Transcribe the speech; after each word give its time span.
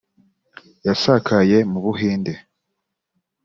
yasakaye 0.87 1.57
mu 1.71 1.79
Buhinde 1.83 2.33